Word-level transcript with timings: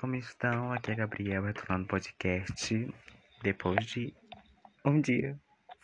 como 0.00 0.16
estão? 0.16 0.72
Aqui 0.72 0.92
é 0.92 0.94
a 0.94 0.96
Gabriel 0.96 1.42
retornando 1.42 1.86
podcast 1.86 2.88
depois 3.42 3.84
de 3.84 4.14
um 4.82 4.98
dia 4.98 5.38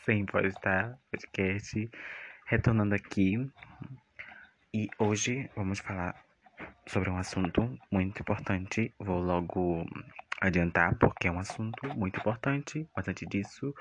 sem 0.06 0.24
postar 0.24 0.98
podcast, 1.10 1.90
retornando 2.46 2.94
aqui. 2.94 3.46
E 4.72 4.88
hoje 4.98 5.50
vamos 5.54 5.80
falar 5.80 6.16
sobre 6.86 7.10
um 7.10 7.18
assunto 7.18 7.78
muito 7.92 8.22
importante. 8.22 8.94
Vou 8.98 9.20
logo 9.20 9.84
adiantar 10.40 10.94
porque 10.98 11.28
é 11.28 11.30
um 11.30 11.38
assunto 11.38 11.86
muito 11.94 12.18
importante. 12.18 12.88
Mas 12.96 13.06
antes 13.06 13.28
disso, 13.28 13.74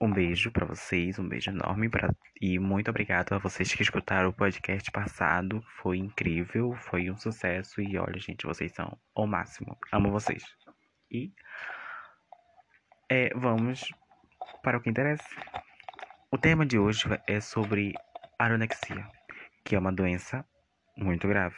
um 0.00 0.12
beijo 0.12 0.50
para 0.50 0.66
vocês, 0.66 1.18
um 1.18 1.26
beijo 1.26 1.50
enorme 1.50 1.88
pra... 1.88 2.14
e 2.40 2.58
muito 2.58 2.90
obrigado 2.90 3.32
a 3.32 3.38
vocês 3.38 3.72
que 3.72 3.82
escutaram 3.82 4.28
o 4.28 4.32
podcast 4.32 4.90
passado. 4.90 5.62
Foi 5.80 5.96
incrível, 5.96 6.74
foi 6.74 7.10
um 7.10 7.16
sucesso 7.16 7.80
e 7.80 7.96
olha, 7.96 8.18
gente, 8.18 8.46
vocês 8.46 8.72
são 8.72 8.98
o 9.14 9.26
máximo. 9.26 9.76
Amo 9.90 10.10
vocês. 10.10 10.44
E 11.10 11.32
é, 13.08 13.30
vamos 13.34 13.90
para 14.62 14.76
o 14.76 14.80
que 14.80 14.90
interessa. 14.90 15.24
O 16.30 16.36
tema 16.36 16.66
de 16.66 16.78
hoje 16.78 17.04
é 17.26 17.40
sobre 17.40 17.94
anorexia, 18.38 19.08
que 19.64 19.74
é 19.74 19.78
uma 19.78 19.92
doença 19.92 20.44
muito 20.96 21.26
grave, 21.26 21.56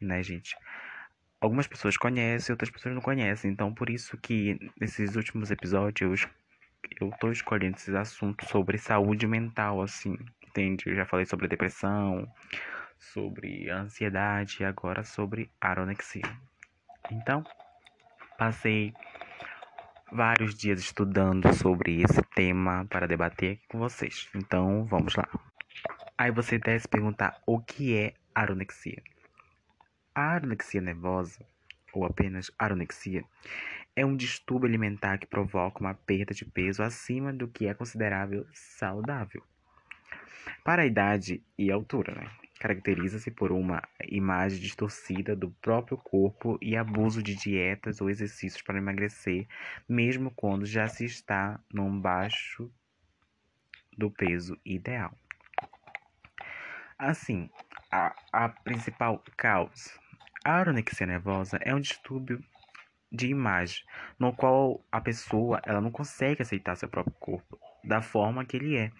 né, 0.00 0.22
gente? 0.22 0.56
Algumas 1.40 1.66
pessoas 1.66 1.96
conhecem, 1.96 2.52
outras 2.52 2.70
pessoas 2.70 2.94
não 2.94 3.02
conhecem, 3.02 3.50
então 3.50 3.74
por 3.74 3.90
isso 3.90 4.16
que 4.18 4.58
nesses 4.80 5.16
últimos 5.16 5.50
episódios 5.50 6.28
eu 7.00 7.10
tô 7.20 7.30
escolhendo 7.30 7.76
esses 7.76 7.94
assuntos 7.94 8.48
sobre 8.48 8.78
saúde 8.78 9.26
mental, 9.26 9.82
assim, 9.82 10.16
entende? 10.46 10.84
Eu 10.88 10.96
já 10.96 11.04
falei 11.04 11.26
sobre 11.26 11.48
depressão, 11.48 12.26
sobre 12.98 13.70
ansiedade 13.70 14.64
agora 14.64 15.04
sobre 15.04 15.50
anorexia. 15.60 16.22
Então, 17.10 17.44
passei 18.38 18.92
vários 20.10 20.54
dias 20.54 20.80
estudando 20.80 21.52
sobre 21.52 22.02
esse 22.02 22.22
tema 22.34 22.86
para 22.86 23.06
debater 23.06 23.52
aqui 23.52 23.66
com 23.68 23.78
vocês. 23.78 24.28
Então, 24.34 24.84
vamos 24.84 25.14
lá. 25.14 25.28
Aí 26.16 26.30
você 26.30 26.58
deve 26.58 26.80
se 26.80 26.88
perguntar 26.88 27.40
o 27.46 27.60
que 27.60 27.96
é 27.96 28.14
anorexia. 28.34 29.02
A 30.14 30.36
anorexia 30.36 30.80
nervosa, 30.80 31.44
ou 31.92 32.06
apenas 32.06 32.50
anorexia, 32.58 33.22
é 33.96 34.04
um 34.04 34.14
distúrbio 34.14 34.68
alimentar 34.68 35.16
que 35.16 35.26
provoca 35.26 35.80
uma 35.80 35.94
perda 35.94 36.34
de 36.34 36.44
peso 36.44 36.82
acima 36.82 37.32
do 37.32 37.48
que 37.48 37.66
é 37.66 37.72
considerável 37.72 38.46
saudável. 38.52 39.42
Para 40.62 40.82
a 40.82 40.86
idade 40.86 41.42
e 41.58 41.72
altura, 41.72 42.14
né? 42.14 42.30
caracteriza-se 42.58 43.30
por 43.30 43.52
uma 43.52 43.82
imagem 44.08 44.58
distorcida 44.58 45.36
do 45.36 45.50
próprio 45.50 45.96
corpo 45.96 46.58
e 46.60 46.76
abuso 46.76 47.22
de 47.22 47.34
dietas 47.34 48.00
ou 48.00 48.08
exercícios 48.08 48.62
para 48.62 48.78
emagrecer, 48.78 49.46
mesmo 49.88 50.30
quando 50.30 50.64
já 50.64 50.86
se 50.88 51.04
está 51.04 51.60
num 51.72 51.98
baixo 51.98 52.70
do 53.96 54.10
peso 54.10 54.58
ideal. 54.64 55.12
Assim, 56.98 57.50
a, 57.90 58.14
a 58.32 58.48
principal 58.48 59.22
causa. 59.36 59.90
A 60.44 60.60
anorexia 60.60 61.06
nervosa 61.06 61.58
é 61.60 61.74
um 61.74 61.80
distúrbio 61.80 62.42
de 63.10 63.28
imagem, 63.28 63.84
no 64.18 64.32
qual 64.32 64.84
a 64.90 65.00
pessoa 65.00 65.60
ela 65.64 65.80
não 65.80 65.90
consegue 65.90 66.42
aceitar 66.42 66.76
seu 66.76 66.88
próprio 66.88 67.14
corpo 67.18 67.58
da 67.84 68.02
forma 68.02 68.44
que 68.44 68.56
ele 68.56 68.76
é, 68.76 68.90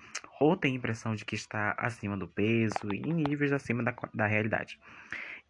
ou 0.40 0.56
tem 0.56 0.72
a 0.72 0.76
impressão 0.76 1.14
de 1.14 1.24
que 1.24 1.34
está 1.34 1.74
acima 1.76 2.16
do 2.16 2.28
peso 2.28 2.92
e 2.92 2.98
em 2.98 3.12
níveis 3.12 3.52
acima 3.52 3.82
da, 3.82 3.94
da 4.14 4.26
realidade. 4.26 4.78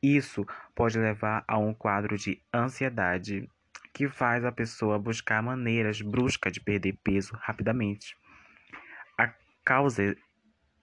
Isso 0.02 0.46
pode 0.74 0.98
levar 0.98 1.44
a 1.46 1.58
um 1.58 1.74
quadro 1.74 2.16
de 2.16 2.42
ansiedade 2.52 3.48
que 3.92 4.08
faz 4.08 4.44
a 4.44 4.52
pessoa 4.52 4.98
buscar 4.98 5.42
maneiras 5.42 6.00
bruscas 6.00 6.52
de 6.52 6.60
perder 6.60 6.98
peso 7.02 7.34
rapidamente. 7.40 8.16
A 9.18 9.32
causa 9.64 10.16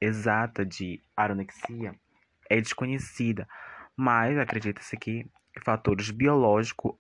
exata 0.01 0.66
de 0.66 1.01
anorexia 1.16 1.95
é 2.50 2.59
desconhecida, 2.59 3.47
mas 3.95 4.38
acredita-se 4.38 4.97
que 4.97 5.25
fatores 5.63 6.09
biológicos 6.09 6.95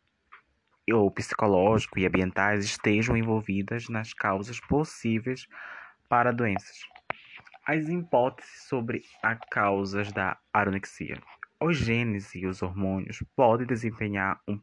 ou 0.91 1.09
psicológico 1.11 1.99
e 1.99 2.05
ambientais 2.05 2.65
estejam 2.65 3.15
envolvidas 3.15 3.87
nas 3.89 4.13
causas 4.13 4.59
possíveis 4.59 5.47
para 6.09 6.33
doenças. 6.33 6.85
As 7.65 7.87
hipóteses 7.87 8.67
sobre 8.67 9.03
as 9.21 9.39
causas 9.49 10.11
da 10.11 10.37
anorexia. 10.53 11.17
Os 11.59 11.77
genes 11.77 12.35
e 12.35 12.45
os 12.45 12.61
hormônios 12.61 13.23
podem 13.35 13.65
desempenhar 13.65 14.41
um, 14.47 14.59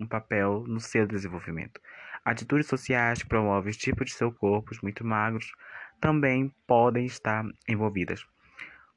um 0.00 0.06
papel 0.06 0.64
no 0.66 0.80
seu 0.80 1.06
desenvolvimento. 1.06 1.78
Atitudes 2.24 2.68
sociais 2.68 3.22
que 3.22 3.28
promovem 3.28 3.72
tipo 3.72 4.04
de 4.04 4.12
seu 4.12 4.32
corpo 4.32 4.70
muito 4.82 5.04
magros 5.04 5.52
também 6.00 6.52
podem 6.66 7.04
estar 7.04 7.44
envolvidas. 7.68 8.26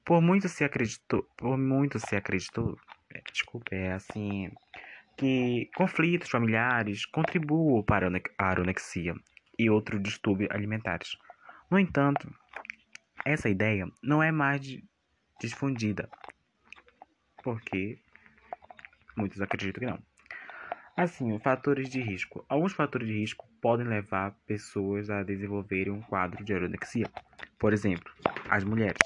Por 0.06 0.22
muito 0.22 0.48
se 0.48 0.64
acreditou, 0.64 1.24
por 1.36 1.58
muito 1.58 2.00
se 2.00 2.16
acreditou, 2.16 2.78
é, 3.14 3.22
desculpa, 3.32 3.76
é 3.76 3.94
assim, 3.94 4.52
que 5.18 5.70
conflitos 5.76 6.30
familiares 6.30 7.06
contribuam 7.06 7.84
para 7.84 8.08
a 8.38 8.52
anorexia 8.52 9.16
e 9.58 9.70
outros 9.70 10.02
distúrbios 10.02 10.52
alimentares. 10.52 11.18
No 11.70 11.80
entanto, 11.80 12.30
essa 13.26 13.50
ideia 13.50 13.88
não 14.04 14.22
é 14.22 14.32
mais 14.32 14.62
difundida, 15.40 16.10
porque 17.44 18.00
muitos 19.16 19.42
acreditam 19.42 19.80
que 19.80 19.86
não. 19.86 20.00
Assim, 20.98 21.38
fatores 21.40 21.90
de 21.90 22.02
risco. 22.02 22.46
Alguns 22.48 22.72
fatores 22.72 23.08
de 23.08 23.14
risco 23.14 23.46
podem 23.62 23.86
levar 23.86 24.32
pessoas 24.46 25.10
a 25.10 25.24
desenvolverem 25.24 25.92
um 25.92 26.02
quadro 26.02 26.44
de 26.44 26.54
anorexia. 26.54 27.10
Por 27.60 27.74
exemplo, 27.74 28.14
as 28.50 28.64
mulheres. 28.64 29.02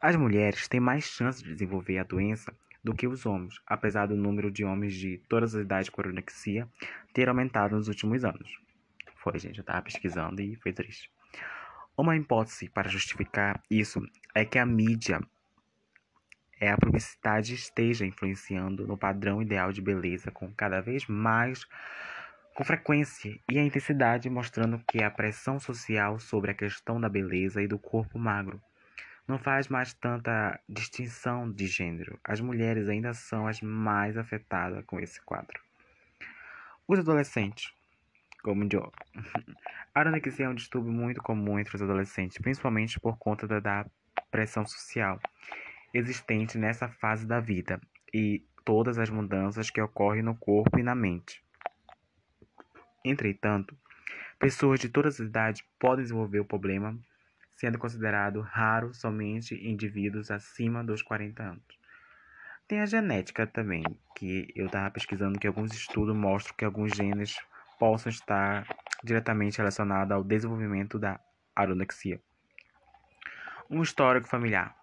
As 0.00 0.16
mulheres 0.16 0.66
têm 0.66 0.80
mais 0.80 1.04
chance 1.04 1.42
de 1.42 1.52
desenvolver 1.52 1.98
a 1.98 2.02
doença 2.02 2.52
do 2.82 2.94
que 2.94 3.06
os 3.06 3.24
homens, 3.24 3.60
apesar 3.66 4.06
do 4.06 4.16
número 4.16 4.50
de 4.50 4.64
homens 4.64 4.94
de 4.94 5.18
todas 5.28 5.54
as 5.54 5.62
idades 5.62 5.88
com 5.88 6.00
anorexia 6.00 6.68
ter 7.12 7.28
aumentado 7.28 7.76
nos 7.76 7.88
últimos 7.88 8.24
anos. 8.24 8.58
Foi, 9.16 9.38
gente, 9.38 9.58
eu 9.58 9.62
estava 9.62 9.82
pesquisando 9.82 10.42
e 10.42 10.56
foi 10.56 10.72
triste. 10.72 11.10
Uma 11.96 12.16
hipótese 12.16 12.68
para 12.68 12.88
justificar 12.88 13.62
isso 13.70 14.02
é 14.34 14.44
que 14.44 14.58
a 14.58 14.66
mídia 14.66 15.20
é 16.58 16.70
a 16.70 16.78
publicidade 16.78 17.54
esteja 17.54 18.06
influenciando 18.06 18.86
no 18.86 18.96
padrão 18.96 19.42
ideal 19.42 19.72
de 19.72 19.82
beleza 19.82 20.30
com 20.30 20.52
cada 20.52 20.80
vez 20.80 21.06
mais 21.06 21.66
com 22.54 22.64
frequência 22.64 23.38
e 23.50 23.58
a 23.58 23.64
intensidade 23.64 24.28
mostrando 24.30 24.82
que 24.86 25.02
a 25.02 25.10
pressão 25.10 25.58
social 25.58 26.18
sobre 26.18 26.50
a 26.50 26.54
questão 26.54 27.00
da 27.00 27.08
beleza 27.08 27.62
e 27.62 27.66
do 27.66 27.78
corpo 27.78 28.18
magro 28.18 28.60
não 29.32 29.38
faz 29.38 29.66
mais 29.66 29.94
tanta 29.94 30.60
distinção 30.68 31.50
de 31.50 31.66
gênero. 31.66 32.20
As 32.22 32.38
mulheres 32.38 32.86
ainda 32.86 33.14
são 33.14 33.46
as 33.46 33.62
mais 33.62 34.18
afetadas 34.18 34.84
com 34.84 35.00
esse 35.00 35.18
quadro. 35.22 35.58
Os 36.86 36.98
adolescentes, 36.98 37.72
como 38.42 38.68
Joe. 38.70 38.90
A 39.94 40.02
anorexia 40.02 40.44
é 40.44 40.48
um 40.48 40.54
distúrbio 40.54 40.92
muito 40.92 41.22
comum 41.22 41.58
entre 41.58 41.74
os 41.74 41.82
adolescentes, 41.82 42.38
principalmente 42.38 43.00
por 43.00 43.16
conta 43.16 43.46
da, 43.46 43.58
da 43.58 43.86
pressão 44.30 44.66
social 44.66 45.18
existente 45.94 46.58
nessa 46.58 46.88
fase 46.88 47.26
da 47.26 47.40
vida 47.40 47.80
e 48.12 48.42
todas 48.64 48.98
as 48.98 49.08
mudanças 49.08 49.70
que 49.70 49.80
ocorrem 49.80 50.22
no 50.22 50.34
corpo 50.34 50.78
e 50.78 50.82
na 50.82 50.94
mente. 50.94 51.42
Entretanto, 53.02 53.76
pessoas 54.38 54.78
de 54.78 54.90
todas 54.90 55.20
as 55.20 55.26
idades 55.26 55.62
podem 55.78 56.02
desenvolver 56.02 56.40
o 56.40 56.44
problema 56.44 56.98
sendo 57.56 57.78
considerado 57.78 58.40
raro 58.40 58.92
somente 58.94 59.54
em 59.54 59.72
indivíduos 59.72 60.30
acima 60.30 60.82
dos 60.82 61.02
40 61.02 61.42
anos. 61.42 61.82
Tem 62.66 62.80
a 62.80 62.86
genética 62.86 63.46
também, 63.46 63.82
que 64.16 64.48
eu 64.54 64.66
estava 64.66 64.90
pesquisando 64.90 65.38
que 65.38 65.46
alguns 65.46 65.72
estudos 65.74 66.16
mostram 66.16 66.54
que 66.56 66.64
alguns 66.64 66.96
genes 66.96 67.36
possam 67.78 68.10
estar 68.10 68.66
diretamente 69.02 69.58
relacionados 69.58 70.12
ao 70.12 70.24
desenvolvimento 70.24 70.98
da 70.98 71.20
anorexia. 71.54 72.20
Um 73.68 73.82
histórico 73.82 74.28
familiar. 74.28 74.74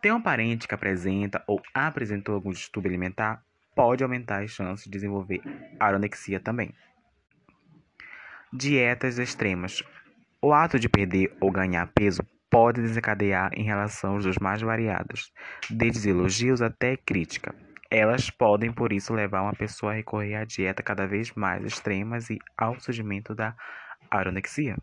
Tem 0.00 0.12
um 0.12 0.22
parente 0.22 0.68
que 0.68 0.74
apresenta 0.74 1.42
ou 1.46 1.60
apresentou 1.74 2.34
algum 2.34 2.50
distúrbio 2.50 2.88
alimentar, 2.88 3.44
pode 3.74 4.02
aumentar 4.02 4.42
as 4.42 4.50
chances 4.50 4.84
de 4.84 4.90
desenvolver 4.90 5.42
anorexia 5.80 6.38
também. 6.38 6.72
Dietas 8.52 9.18
extremas. 9.18 9.82
O 10.40 10.52
ato 10.52 10.78
de 10.78 10.88
perder 10.88 11.36
ou 11.40 11.50
ganhar 11.50 11.90
peso 11.92 12.22
pode 12.48 12.80
desencadear 12.80 13.50
em 13.54 13.64
relações 13.64 14.24
dos 14.24 14.38
mais 14.38 14.62
variados, 14.62 15.32
desde 15.68 16.10
elogios 16.10 16.62
até 16.62 16.96
crítica. 16.96 17.52
Elas 17.90 18.30
podem, 18.30 18.72
por 18.72 18.92
isso, 18.92 19.12
levar 19.12 19.42
uma 19.42 19.52
pessoa 19.52 19.92
a 19.92 19.94
recorrer 19.96 20.36
a 20.36 20.44
dieta 20.44 20.80
cada 20.82 21.06
vez 21.08 21.32
mais 21.32 21.64
extremas 21.64 22.30
e 22.30 22.38
ao 22.56 22.78
surgimento 22.78 23.34
da 23.34 23.56
anorexia. 24.08 24.76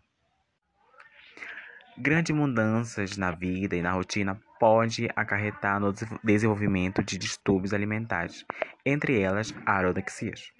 Grandes 1.96 2.36
mudanças 2.36 3.16
na 3.16 3.30
vida 3.30 3.74
e 3.74 3.80
na 3.80 3.92
rotina 3.92 4.38
pode 4.60 5.08
acarretar 5.16 5.80
no 5.80 5.94
desenvolvimento 6.22 7.02
de 7.02 7.16
distúrbios 7.16 7.72
alimentares, 7.72 8.44
entre 8.84 9.18
elas 9.20 9.54
aronexias. 9.64 10.52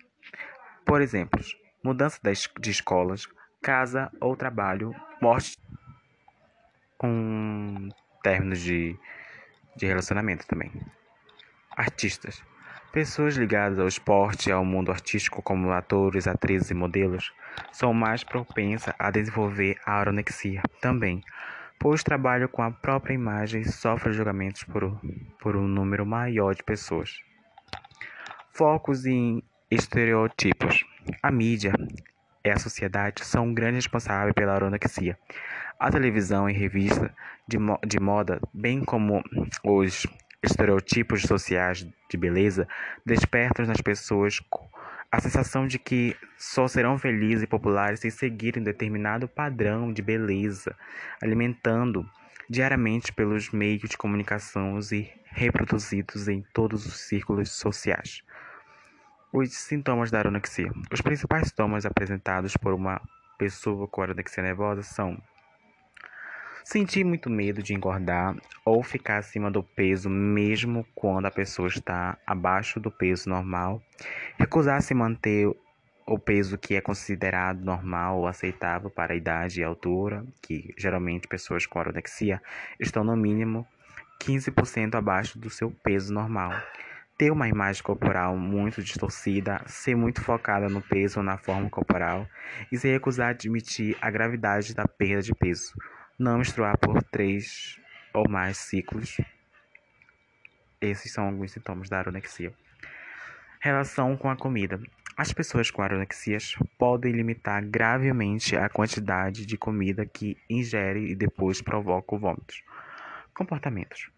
Por 0.87 1.02
exemplo, 1.02 1.38
mudança 1.84 2.19
de 2.58 2.70
escolas, 2.70 3.28
casa 3.66 4.12
ou 4.20 4.36
trabalho, 4.36 4.94
morte 5.20 5.58
com 6.96 7.88
términos 8.22 8.60
de, 8.60 8.96
de 9.76 9.86
relacionamento 9.86 10.46
também. 10.46 10.70
Artistas. 11.76 12.44
Pessoas 12.92 13.36
ligadas 13.36 13.80
ao 13.80 13.88
esporte 13.88 14.50
e 14.50 14.52
ao 14.52 14.64
mundo 14.64 14.92
artístico, 14.92 15.42
como 15.42 15.72
atores, 15.72 16.28
atrizes 16.28 16.70
e 16.70 16.74
modelos, 16.74 17.34
são 17.72 17.92
mais 17.92 18.22
propensas 18.22 18.94
a 18.96 19.10
desenvolver 19.10 19.76
a 19.84 20.00
anorexia 20.00 20.62
também, 20.80 21.20
pois 21.76 22.04
trabalham 22.04 22.46
com 22.46 22.62
a 22.62 22.70
própria 22.70 23.14
imagem 23.14 23.62
e 23.62 23.68
sofrem 23.68 24.14
julgamentos 24.14 24.62
por, 24.62 24.96
por 25.40 25.56
um 25.56 25.66
número 25.66 26.06
maior 26.06 26.54
de 26.54 26.62
pessoas. 26.62 27.18
Focos 28.52 29.04
em 29.06 29.42
estereotipos. 29.68 30.84
A 31.20 31.30
mídia 31.30 31.72
e 32.46 32.50
a 32.50 32.58
sociedade 32.58 33.25
são 33.25 33.46
um 33.46 33.54
grande 33.54 33.76
responsável 33.76 34.32
pela 34.32 34.56
anorexia. 34.56 35.19
A 35.78 35.90
televisão 35.90 36.48
e 36.48 36.52
revista 36.52 37.12
de, 37.46 37.58
mo 37.58 37.76
de 37.84 37.98
moda, 37.98 38.40
bem 38.54 38.84
como 38.84 39.20
os 39.64 40.06
estereotipos 40.43 41.22
sociais 41.22 41.87
de 42.08 42.16
beleza, 42.16 42.69
despertam 43.04 43.66
nas 43.66 43.81
pessoas 43.81 44.40
a 45.10 45.20
sensação 45.20 45.66
de 45.66 45.78
que 45.78 46.16
só 46.38 46.69
serão 46.69 46.96
felizes 46.98 47.43
e 47.43 47.46
populares 47.48 48.00
se 48.00 48.10
seguirem 48.12 48.62
determinado 48.62 49.26
padrão 49.26 49.92
de 49.92 50.00
beleza, 50.00 50.76
alimentando 51.20 52.08
diariamente 52.49 53.12
pelos 53.12 53.50
meios 53.50 53.88
de 53.88 53.96
comunicação 53.96 54.78
e 54.92 55.10
reproduzidos 55.25 56.28
em 56.28 56.44
todos 56.54 56.87
os 56.87 57.00
círculos 57.00 57.50
sociais. 57.50 58.22
Os 59.32 59.52
sintomas 59.52 60.11
da 60.11 60.20
anorexia. 60.20 60.70
Os 60.93 61.00
principais 61.00 61.49
sintomas 61.49 61.84
apresentados 61.84 62.56
por 62.56 62.73
uma 62.73 63.00
pessoa 63.37 63.88
com 63.88 64.02
anorexia 64.02 64.43
nervosa 64.43 64.82
são 64.82 65.20
sentir 66.64 67.05
muito 67.05 67.28
medo 67.28 67.62
de 67.62 67.75
engordar 67.75 68.37
ou 68.64 68.82
ficar 68.82 69.19
acima 69.19 69.50
do 69.50 69.62
peso 69.62 70.08
mesmo 70.08 70.87
quando 70.94 71.26
a 71.26 71.31
pessoa 71.31 71.69
está 71.69 72.17
abaixo 72.26 72.81
do 72.81 72.90
peso 72.90 73.28
normal, 73.28 73.82
recusar-se 74.38 74.94
manter 74.94 75.49
o 76.06 76.19
peso 76.19 76.56
que 76.56 76.76
é 76.76 76.81
considerado 76.81 77.64
normal 77.64 78.19
ou 78.19 78.26
aceitável 78.28 78.88
para 78.88 79.12
a 79.12 79.17
idade 79.17 79.61
e 79.61 79.64
altura, 79.64 80.25
que 80.40 80.73
geralmente 80.78 81.26
pessoas 81.26 81.67
com 81.67 81.81
anorexia 81.81 82.40
estão 82.78 83.02
no 83.02 83.17
mínimo 83.17 83.67
15% 84.20 84.94
abaixo 84.94 85.38
do 85.38 85.50
seu 85.50 85.70
peso 85.70 86.12
normal 86.14 86.52
ter 87.16 87.30
uma 87.30 87.48
imagem 87.48 87.82
corporal 87.82 88.36
muito 88.36 88.82
distorcida, 88.82 89.62
ser 89.66 89.94
muito 89.94 90.20
focada 90.20 90.68
no 90.68 90.82
peso 90.82 91.20
ou 91.20 91.24
na 91.24 91.38
forma 91.38 91.70
corporal 91.70 92.28
e 92.70 92.76
se 92.76 92.88
recusar 92.88 93.28
a 93.28 93.30
admitir 93.30 93.96
a 94.00 94.10
gravidade 94.10 94.74
da 94.74 94.86
perda 94.86 95.22
de 95.22 95.34
peso, 95.34 95.72
não 96.18 96.38
menstruar 96.38 96.76
por 96.78 97.02
três 97.02 97.80
ou 98.12 98.28
mais 98.28 98.58
ciclos. 98.58 99.16
Esses 100.80 101.12
são 101.12 101.26
alguns 101.26 101.52
sintomas 101.52 101.88
da 101.88 102.00
anorexia. 102.00 102.52
Relação 103.60 104.16
com 104.16 104.28
a 104.28 104.36
comida. 104.36 104.78
As 105.16 105.32
pessoas 105.32 105.70
com 105.70 105.80
anorexias 105.80 106.54
podem 106.78 107.12
limitar 107.12 107.64
gravemente 107.64 108.54
a 108.54 108.68
quantidade 108.68 109.46
de 109.46 109.56
comida 109.56 110.04
que 110.04 110.36
ingerem 110.50 111.06
e 111.06 111.14
depois 111.14 111.62
provocam 111.62 112.18
vômitos. 112.18 112.62
Comportamentos. 113.34 114.15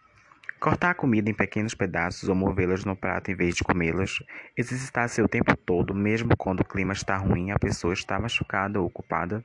Cortar 0.60 0.90
a 0.90 0.94
comida 0.94 1.30
em 1.30 1.34
pequenos 1.34 1.72
pedaços 1.72 2.28
ou 2.28 2.34
movê-las 2.34 2.84
no 2.84 2.96
prato 2.96 3.30
em 3.30 3.34
vez 3.36 3.54
de 3.54 3.62
comê-las. 3.62 4.18
Exercitar-se 4.56 5.22
o 5.22 5.28
tempo 5.28 5.56
todo, 5.56 5.94
mesmo 5.94 6.36
quando 6.36 6.60
o 6.60 6.64
clima 6.64 6.92
está 6.92 7.16
ruim, 7.16 7.52
a 7.52 7.58
pessoa 7.58 7.94
está 7.94 8.18
machucada 8.18 8.80
ou 8.80 8.86
ocupada. 8.86 9.44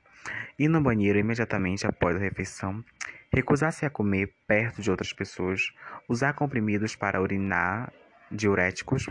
Ir 0.58 0.68
no 0.68 0.82
banheiro 0.82 1.20
imediatamente 1.20 1.86
após 1.86 2.16
a 2.16 2.20
refeição. 2.20 2.84
Recusar-se 3.32 3.86
a 3.86 3.92
comer 3.92 4.34
perto 4.48 4.82
de 4.82 4.90
outras 4.90 5.14
pessoas. 5.14 5.72
Usar 6.10 6.34
comprimidos 6.34 6.96
para 6.96 7.22
urinar, 7.22 7.94
diuréticos. 8.32 9.08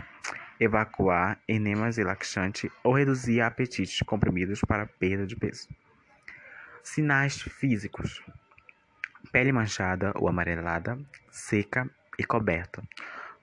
Evacuar 0.59 1.39
enemas 1.47 1.97
e 1.97 2.03
laxante 2.03 2.69
ou 2.83 2.93
reduzir 2.93 3.39
apetite, 3.39 4.03
comprimidos 4.03 4.59
para 4.59 4.85
perda 4.85 5.25
de 5.25 5.37
peso. 5.37 5.69
Sinais 6.83 7.41
físicos 7.41 8.21
pele 9.33 9.51
manchada 9.51 10.13
ou 10.15 10.29
amarelada, 10.29 10.97
seca 11.31 11.89
e 12.19 12.23
coberta 12.23 12.83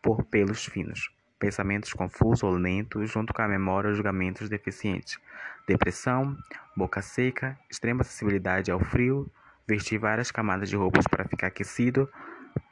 por 0.00 0.22
pelos 0.24 0.64
finos, 0.64 1.10
pensamentos 1.36 1.92
confusos 1.92 2.44
ou 2.44 2.52
lentos, 2.52 3.10
junto 3.10 3.34
com 3.34 3.42
a 3.42 3.48
memória 3.48 3.90
ou 3.90 3.94
julgamentos 3.94 4.48
deficientes, 4.48 5.18
depressão, 5.66 6.36
boca 6.76 7.02
seca, 7.02 7.58
extrema 7.68 8.04
sensibilidade 8.04 8.70
ao 8.70 8.78
frio, 8.78 9.28
vestir 9.66 9.98
várias 9.98 10.30
camadas 10.30 10.70
de 10.70 10.76
roupas 10.76 11.04
para 11.08 11.24
ficar 11.24 11.48
aquecido, 11.48 12.08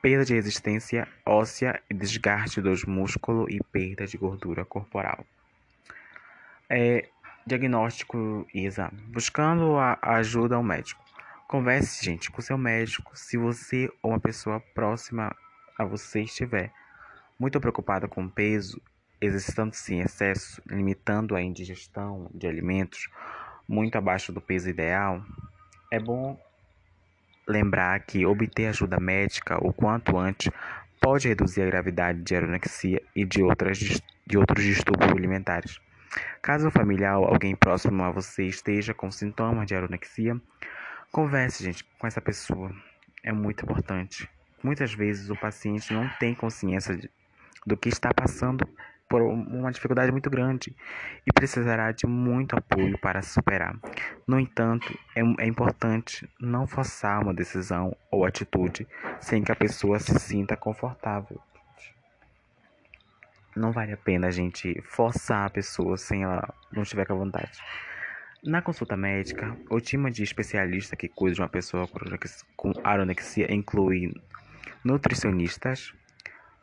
perda 0.01 0.25
de 0.25 0.35
resistência 0.35 1.09
óssea 1.27 1.83
e 1.91 1.95
desgaste 1.95 2.61
dos 2.61 2.85
músculos 2.85 3.49
e 3.51 3.59
perda 3.73 4.07
de 4.07 4.17
gordura 4.17 4.65
corporal. 4.65 5.27
É, 6.71 7.09
diagnóstico 7.45 8.47
e 8.55 8.65
exame. 8.65 9.01
Buscando 9.09 9.77
a 9.77 9.99
ajuda 10.03 10.55
ao 10.55 10.63
médico. 10.63 11.08
Converse, 11.49 12.05
gente, 12.05 12.31
com 12.31 12.43
seu 12.43 12.59
médico 12.59 13.13
se 13.15 13.39
você 13.39 13.89
ou 14.03 14.11
uma 14.11 14.21
pessoa 14.21 14.61
próxima 14.75 15.35
a 15.79 15.83
você 15.83 16.21
estiver 16.21 16.71
muito 17.39 17.59
preocupada 17.59 18.07
com 18.07 18.27
o 18.27 18.31
peso, 18.31 18.79
exercitando-se 19.19 19.95
em 19.95 20.01
excesso, 20.01 20.61
limitando 20.67 21.35
a 21.35 21.41
indigestão 21.41 22.31
de 22.35 22.47
alimentos 22.47 23.09
muito 23.67 23.97
abaixo 23.97 24.31
do 24.31 24.43
peso 24.43 24.69
ideal. 24.69 25.25
É 25.91 25.99
bom 25.99 26.39
lembrar 27.47 27.99
que 28.01 28.27
obter 28.27 28.67
ajuda 28.67 29.01
médica 29.01 29.57
o 29.65 29.73
quanto 29.73 30.19
antes 30.19 30.53
pode 31.01 31.29
reduzir 31.29 31.63
a 31.63 31.67
gravidade 31.67 32.21
de 32.21 32.37
anorexia 32.37 33.03
e 33.17 33.25
de, 33.25 33.43
outras, 33.43 33.79
de 34.27 34.37
outros 34.37 34.63
distúrbios 34.63 35.13
alimentares. 35.13 35.81
Caso 36.43 36.71
familiar 36.71 37.19
ou 37.19 37.25
alguém 37.25 37.57
próximo 37.57 38.03
a 38.05 38.11
você 38.11 38.45
esteja 38.45 38.93
com 38.93 39.11
sintomas 39.11 39.67
de 39.67 39.75
anorexia, 39.75 40.39
Converse, 41.11 41.65
gente, 41.65 41.85
com 41.99 42.07
essa 42.07 42.21
pessoa. 42.21 42.71
É 43.23 43.33
muito 43.33 43.65
importante. 43.65 44.29
Muitas 44.63 44.93
vezes 44.93 45.31
o 45.31 45.37
paciente 45.37 45.93
não 45.93 46.09
tem 46.21 46.35
consciência 46.35 46.97
de, 46.97 47.11
do 47.67 47.77
que 47.77 47.89
está 47.89 48.13
passando 48.13 48.69
por 49.09 49.23
uma 49.23 49.73
dificuldade 49.73 50.13
muito 50.13 50.29
grande 50.29 50.77
e 51.27 51.33
precisará 51.33 51.91
de 51.93 52.07
muito 52.07 52.55
apoio 52.55 52.99
para 52.99 53.23
superar. 53.23 53.75
No 54.27 54.39
entanto, 54.39 54.97
é, 55.17 55.21
é, 55.43 55.47
importante 55.47 56.29
não 56.39 56.67
forçar 56.67 57.23
uma 57.23 57.33
decisão 57.33 57.97
ou 58.11 58.27
atitude 58.27 58.87
sem 59.19 59.43
que 59.43 59.51
a 59.51 59.57
pessoa 59.57 59.99
se 59.99 60.19
sinta 60.19 60.57
confortável. 60.57 61.41
Não 63.57 63.73
vale 63.73 63.93
a 63.93 63.97
pena 63.97 64.27
a 64.27 64.31
gente 64.31 64.81
forçar 64.83 65.47
a 65.47 65.51
pessoa 65.51 65.97
sem 65.97 66.23
ela 66.23 66.55
não 66.71 66.83
estiver 66.83 67.07
com 67.07 67.17
vontade. 67.17 67.59
Na 68.45 68.63
consulta 68.63 68.97
médica, 68.97 69.57
o 69.69 69.81
time 69.81 70.13
de 70.13 70.23
especialistas 70.23 70.97
que 70.97 71.09
cuida 71.09 71.35
de 71.35 71.41
uma 71.41 71.49
pessoa 71.49 71.89
com 72.57 72.73
anorexia 72.85 73.53
inclui 73.53 74.15
nutricionistas, 74.85 75.93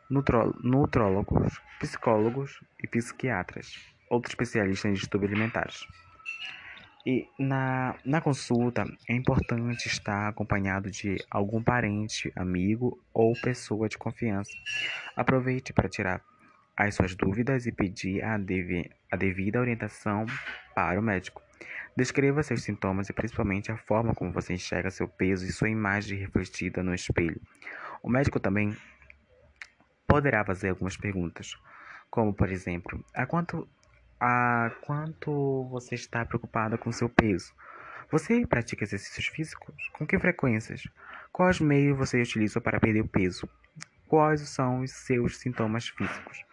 nutrólogos, 0.08 1.60
psicólogos 1.78 2.60
e 2.82 2.86
psiquiatras, 2.86 3.78
outros 4.08 4.32
especialistas 4.32 4.90
em 4.90 4.94
distúrbios 4.94 5.32
alimentares. 5.32 5.86
E 7.04 7.28
na, 7.38 7.94
na 8.06 8.22
consulta 8.22 8.84
é 9.06 9.14
importante 9.14 9.86
estar 9.86 10.28
acompanhado 10.28 10.90
de 10.90 11.22
algum 11.30 11.62
parente, 11.62 12.32
amigo 12.34 12.98
ou 13.12 13.34
pessoa 13.34 13.86
de 13.86 13.98
confiança. 13.98 14.50
Aproveite 15.14 15.74
para 15.74 15.90
tirar 15.90 16.22
as 16.74 16.94
suas 16.94 17.14
dúvidas 17.14 17.66
e 17.66 17.70
pedir 17.70 18.24
a, 18.24 18.38
dev, 18.38 18.90
a 19.12 19.16
devida 19.16 19.60
orientação 19.60 20.24
para 20.74 20.98
o 20.98 21.02
médico. 21.02 21.45
Descreva 21.96 22.42
seus 22.42 22.62
sintomas 22.62 23.08
e 23.08 23.12
principalmente 23.12 23.72
a 23.72 23.76
forma 23.76 24.14
como 24.14 24.30
você 24.30 24.52
enxerga 24.52 24.90
seu 24.90 25.08
peso 25.08 25.46
e 25.46 25.52
sua 25.52 25.70
imagem 25.70 26.18
refletida 26.18 26.82
no 26.82 26.94
espelho. 26.94 27.40
O 28.02 28.10
médico 28.10 28.38
também 28.38 28.76
poderá 30.06 30.44
fazer 30.44 30.68
algumas 30.68 30.96
perguntas, 30.96 31.56
como 32.10 32.34
por 32.34 32.50
exemplo, 32.50 33.02
a 33.14 33.24
quanto 33.24 33.66
a 34.20 34.70
quanto 34.82 35.64
você 35.70 35.94
está 35.94 36.24
preocupada 36.24 36.78
com 36.78 36.92
seu 36.92 37.08
peso? 37.08 37.52
Você 38.10 38.46
pratica 38.46 38.84
exercícios 38.84 39.26
físicos? 39.26 39.74
Com 39.92 40.06
que 40.06 40.18
frequências? 40.18 40.82
Quais 41.32 41.60
meios 41.60 41.98
você 41.98 42.22
utiliza 42.22 42.60
para 42.60 42.80
perder 42.80 43.00
o 43.00 43.08
peso? 43.08 43.48
Quais 44.06 44.40
são 44.48 44.80
os 44.80 44.92
seus 44.92 45.38
sintomas 45.38 45.88
físicos? 45.88 46.44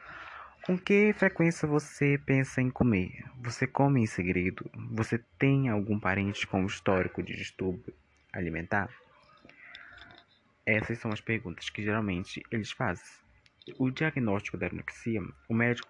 Com 0.65 0.77
que 0.77 1.12
frequência 1.12 1.67
você 1.67 2.17
pensa 2.25 2.62
em 2.62 2.70
comer? 2.70 3.12
Você 3.41 3.67
come 3.67 4.01
em 4.01 4.05
segredo? 4.05 4.72
Você 4.91 5.20
tem 5.38 5.67
algum 5.67 6.00
parente 6.00 6.48
com 6.48 6.65
histórico 6.65 7.22
de 7.22 7.36
distúrbio 7.36 7.93
alimentar? 8.32 8.89
Essas 10.65 11.00
são 11.00 11.12
as 11.12 11.20
perguntas 11.20 11.70
que 11.70 11.84
geralmente 11.84 12.41
eles 12.50 12.72
fazem. 12.72 13.03
O 13.77 13.91
diagnóstico 13.91 14.58
da 14.58 14.67
anorexia, 14.67 15.20
o 15.50 15.53
médico 15.53 15.89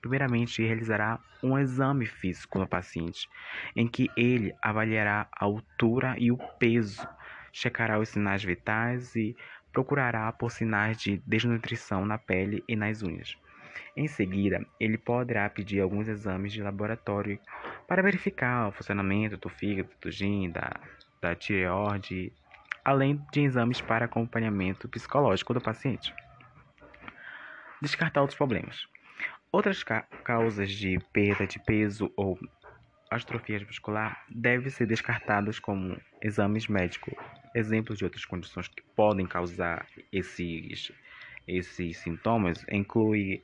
primeiramente 0.00 0.62
realizará 0.62 1.22
um 1.42 1.58
exame 1.58 2.06
físico 2.06 2.58
no 2.58 2.66
paciente, 2.66 3.28
em 3.76 3.86
que 3.86 4.10
ele 4.16 4.54
avaliará 4.62 5.28
a 5.30 5.44
altura 5.44 6.16
e 6.18 6.32
o 6.32 6.38
peso, 6.58 7.06
checará 7.52 7.98
os 7.98 8.08
sinais 8.08 8.42
vitais 8.42 9.14
e 9.14 9.36
procurará 9.70 10.32
por 10.32 10.50
sinais 10.50 10.96
de 10.96 11.18
desnutrição 11.26 12.06
na 12.06 12.16
pele 12.16 12.64
e 12.66 12.74
nas 12.74 13.02
unhas. 13.02 13.36
Em 13.96 14.06
seguida, 14.06 14.64
ele 14.78 14.98
poderá 14.98 15.48
pedir 15.48 15.80
alguns 15.80 16.08
exames 16.08 16.52
de 16.52 16.62
laboratório 16.62 17.38
para 17.86 18.02
verificar 18.02 18.68
o 18.68 18.72
funcionamento 18.72 19.36
do 19.36 19.48
fígado, 19.48 19.90
do 20.00 20.10
rim, 20.10 20.50
da, 20.50 20.72
da 21.20 21.34
tireoide, 21.34 22.32
além 22.84 23.20
de 23.32 23.40
exames 23.40 23.80
para 23.80 24.04
acompanhamento 24.04 24.88
psicológico 24.88 25.54
do 25.54 25.60
paciente 25.60 26.14
descartar 27.80 28.20
outros 28.20 28.36
problemas. 28.36 28.86
Outras 29.52 29.82
ca 29.82 30.02
causas 30.24 30.70
de 30.70 30.98
perda 31.12 31.46
de 31.46 31.58
peso 31.58 32.12
ou 32.16 32.38
astrofia 33.10 33.60
muscular 33.60 34.24
devem 34.28 34.70
ser 34.70 34.86
descartadas 34.86 35.58
como 35.58 35.96
exames 36.20 36.66
médicos. 36.66 37.14
Exemplos 37.54 37.98
de 37.98 38.04
outras 38.04 38.24
condições 38.24 38.68
que 38.68 38.82
podem 38.94 39.26
causar 39.26 39.86
esses, 40.12 40.92
esses 41.46 41.98
sintomas 41.98 42.64
incluem 42.70 43.42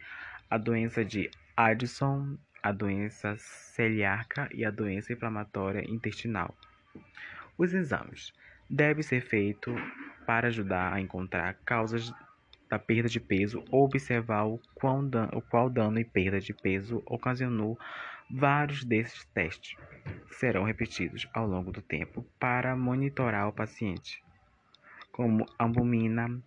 a 0.51 0.59
doença 0.59 1.05
de 1.05 1.31
Addison, 1.57 2.37
a 2.63 2.73
doença 2.73 3.37
celíaca 3.39 4.49
e 4.53 4.65
a 4.65 4.71
doença 4.71 5.13
inflamatória 5.13 5.85
intestinal. 5.89 6.55
Os 7.57 7.73
exames 7.73 8.33
devem 8.69 9.03
ser 9.03 9.21
feitos 9.21 9.75
para 10.27 10.49
ajudar 10.49 10.93
a 10.93 11.01
encontrar 11.01 11.55
causas 11.65 12.13
da 12.69 12.79
perda 12.79 13.09
de 13.09 13.21
peso 13.21 13.63
ou 13.71 13.85
observar 13.85 14.45
o 14.45 14.59
qual, 14.75 15.03
dano, 15.03 15.31
o 15.35 15.43
qual 15.43 15.69
dano 15.69 15.99
e 15.99 16.05
perda 16.05 16.41
de 16.41 16.55
peso 16.55 17.03
ocasionou 17.05 17.79
vários 18.31 18.83
desses 18.85 19.25
testes. 19.27 19.77
Serão 20.31 20.65
repetidos 20.65 21.29
ao 21.35 21.47
longo 21.47 21.71
do 21.71 21.83
tempo 21.83 22.27
para 22.41 22.75
monitorar 22.75 23.47
o 23.47 23.53
paciente, 23.53 24.25
como 25.13 25.45
albumina, 25.59 26.43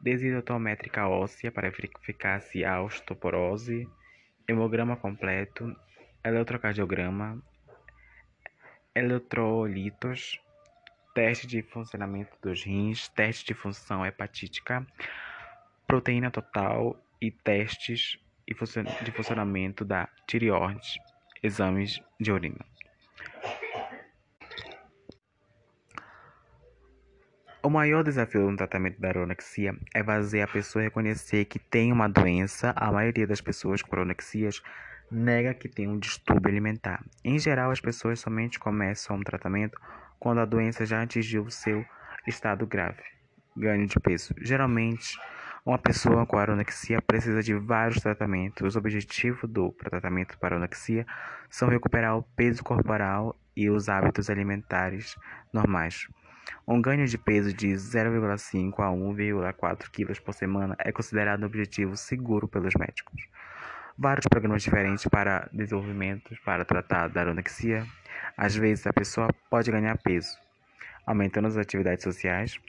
densitométrica 0.00 1.08
óssea 1.08 1.50
para 1.50 1.70
verificar 1.70 2.40
se 2.40 2.64
há 2.64 2.80
osteoporose, 2.80 3.88
hemograma 4.48 4.96
completo, 4.96 5.74
eletrocardiograma, 6.22 7.42
eletrolitos, 8.94 10.40
teste 11.14 11.46
de 11.46 11.62
funcionamento 11.62 12.36
dos 12.42 12.62
rins, 12.62 13.08
teste 13.08 13.46
de 13.46 13.54
função 13.54 14.04
hepatítica, 14.04 14.86
proteína 15.86 16.30
total 16.30 17.00
e 17.20 17.30
testes 17.30 18.18
de 18.46 19.12
funcionamento 19.12 19.84
da 19.84 20.08
tireoide, 20.26 21.00
exames 21.42 22.00
de 22.20 22.30
urina. 22.30 22.75
O 27.66 27.68
maior 27.68 28.04
desafio 28.04 28.48
no 28.48 28.56
tratamento 28.56 29.00
da 29.00 29.10
anorexia 29.10 29.76
é 29.92 30.00
fazer 30.00 30.40
a 30.40 30.46
pessoa 30.46 30.84
reconhecer 30.84 31.46
que 31.46 31.58
tem 31.58 31.90
uma 31.90 32.08
doença. 32.08 32.72
A 32.76 32.92
maioria 32.92 33.26
das 33.26 33.40
pessoas 33.40 33.82
com 33.82 33.96
anorexias 33.96 34.62
nega 35.10 35.52
que 35.52 35.68
tem 35.68 35.88
um 35.88 35.98
distúrbio 35.98 36.48
alimentar. 36.48 37.04
Em 37.24 37.36
geral, 37.40 37.72
as 37.72 37.80
pessoas 37.80 38.20
somente 38.20 38.60
começam 38.60 39.18
o 39.18 39.24
tratamento 39.24 39.80
quando 40.16 40.38
a 40.38 40.44
doença 40.44 40.86
já 40.86 41.02
atingiu 41.02 41.50
seu 41.50 41.84
estado 42.24 42.64
grave, 42.68 43.02
ganho 43.56 43.84
de 43.84 43.98
peso. 43.98 44.32
Geralmente, 44.40 45.18
uma 45.64 45.76
pessoa 45.76 46.24
com 46.24 46.38
anorexia 46.38 47.02
precisa 47.02 47.42
de 47.42 47.52
vários 47.54 48.00
tratamentos. 48.00 48.76
O 48.76 48.78
objetivo 48.78 49.48
do 49.48 49.72
tratamento 49.72 50.38
para 50.38 50.54
anorexia 50.54 51.04
são 51.50 51.68
recuperar 51.68 52.16
o 52.16 52.22
peso 52.22 52.62
corporal 52.62 53.36
e 53.56 53.68
os 53.68 53.88
hábitos 53.88 54.30
alimentares 54.30 55.16
normais. 55.52 56.06
Um 56.66 56.80
ganho 56.80 57.06
de 57.06 57.16
peso 57.16 57.52
de 57.52 57.68
0,5 57.68 58.80
a 58.80 58.88
1,4 58.88 59.90
kg 59.90 60.20
por 60.20 60.34
semana 60.34 60.76
é 60.78 60.92
considerado 60.92 61.42
um 61.42 61.46
objetivo 61.46 61.96
seguro 61.96 62.48
pelos 62.48 62.74
médicos. 62.74 63.22
Vários 63.98 64.26
programas 64.26 64.62
diferentes 64.62 65.06
para 65.06 65.48
desenvolvimento 65.52 66.36
para 66.44 66.64
tratar 66.64 67.08
da 67.08 67.22
anorexia. 67.22 67.86
Às 68.36 68.54
vezes 68.54 68.86
a 68.86 68.92
pessoa 68.92 69.28
pode 69.48 69.70
ganhar 69.70 69.96
peso, 69.98 70.36
aumentando 71.06 71.48
as 71.48 71.56
atividades 71.56 72.04
sociais, 72.04 72.60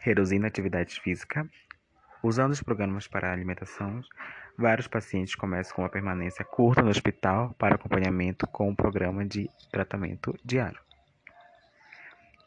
reduzindo 0.00 0.44
a 0.44 0.48
atividade 0.48 1.00
física, 1.00 1.48
Usando 2.22 2.52
os 2.52 2.62
programas 2.62 3.08
para 3.08 3.32
alimentação, 3.32 4.00
vários 4.56 4.86
pacientes 4.86 5.34
começam 5.34 5.74
com 5.74 5.82
uma 5.82 5.88
permanência 5.88 6.44
curta 6.44 6.80
no 6.80 6.88
hospital 6.88 7.52
para 7.58 7.74
acompanhamento 7.74 8.46
com 8.46 8.68
um 8.68 8.76
programa 8.76 9.24
de 9.24 9.50
tratamento 9.72 10.32
diário. 10.44 10.78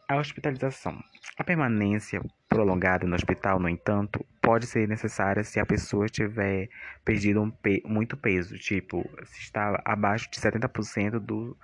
A 0.07 0.17
hospitalização. 0.17 1.03
A 1.35 1.43
permanência 1.43 2.21
prolongada 2.47 3.07
no 3.07 3.15
hospital, 3.15 3.59
no 3.59 3.67
entanto, 3.67 4.23
pode 4.39 4.67
ser 4.67 4.87
necessária 4.87 5.43
se 5.43 5.59
a 5.59 5.65
pessoa 5.65 6.07
tiver 6.07 6.69
perdido 7.03 7.41
um 7.41 7.49
pe 7.49 7.81
muito 7.83 8.15
peso, 8.15 8.55
tipo, 8.55 9.03
se 9.23 9.41
está 9.41 9.81
abaixo 9.83 10.29
de 10.29 10.39
70% 10.39 11.17
do 11.17 11.57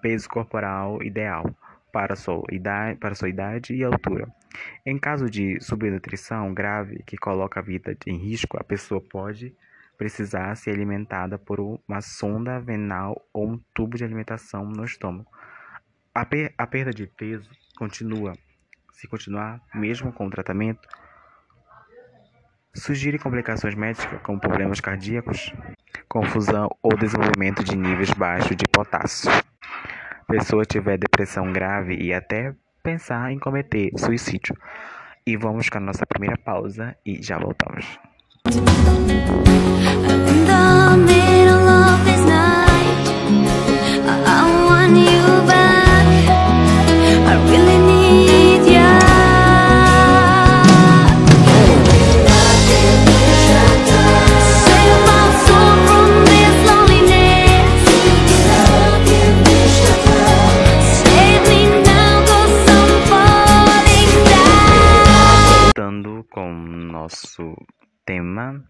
peso 0.00 0.28
corporal 0.28 1.02
ideal 1.02 1.44
para 1.92 2.14
sua 2.14 2.44
idade, 2.52 3.00
para 3.00 3.16
sua 3.16 3.28
idade 3.28 3.74
e 3.74 3.82
altura. 3.82 4.32
Em 4.86 4.96
caso 4.96 5.28
de 5.28 5.60
subnutrição 5.60 6.54
grave 6.54 7.02
que 7.04 7.16
coloca 7.16 7.58
a 7.58 7.62
vida 7.64 7.96
em 8.06 8.16
risco, 8.16 8.56
a 8.60 8.62
pessoa 8.62 9.00
pode 9.00 9.52
precisar 9.96 10.54
ser 10.54 10.70
alimentada 10.70 11.36
por 11.36 11.58
uma 11.58 12.00
sonda 12.00 12.60
venal 12.60 13.20
ou 13.32 13.48
um 13.48 13.60
tubo 13.74 13.96
de 13.96 14.04
alimentação 14.04 14.64
no 14.64 14.84
estômago. 14.84 15.28
A, 16.14 16.24
per 16.24 16.54
a 16.56 16.66
perda 16.66 16.92
de 16.92 17.06
peso 17.06 17.50
continua, 17.78 18.32
se 18.92 19.06
continuar 19.06 19.60
mesmo 19.74 20.12
com 20.12 20.26
o 20.26 20.30
tratamento, 20.30 20.86
surgirem 22.74 23.18
complicações 23.18 23.74
médicas 23.74 24.20
como 24.22 24.40
problemas 24.40 24.80
cardíacos, 24.80 25.52
confusão 26.08 26.68
ou 26.82 26.96
desenvolvimento 26.96 27.64
de 27.64 27.76
níveis 27.76 28.10
baixos 28.10 28.56
de 28.56 28.64
potássio 28.70 29.30
pessoa 30.28 30.62
tiver 30.62 30.98
depressão 30.98 31.50
grave 31.50 31.96
e 31.96 32.12
até 32.12 32.54
pensar 32.82 33.32
em 33.32 33.38
cometer 33.38 33.90
suicídio. 33.96 34.54
E 35.26 35.36
vamos 35.36 35.68
com 35.68 35.78
a 35.78 35.80
nossa 35.80 36.06
primeira 36.06 36.36
pausa 36.36 36.94
e 37.04 37.22
já 37.22 37.38
voltamos. 37.38 37.98
Nosso 67.08 67.56
tema 68.04 68.62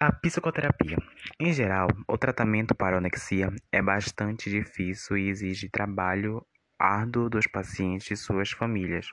a 0.00 0.10
psicoterapia. 0.10 0.96
Em 1.38 1.52
geral, 1.52 1.86
o 2.08 2.18
tratamento 2.18 2.74
para 2.74 2.98
anexia 2.98 3.52
é 3.70 3.80
bastante 3.80 4.50
difícil 4.50 5.16
e 5.16 5.28
exige 5.28 5.68
trabalho 5.68 6.44
árduo 6.76 7.30
dos 7.30 7.46
pacientes 7.46 8.10
e 8.10 8.16
suas 8.16 8.50
famílias. 8.50 9.06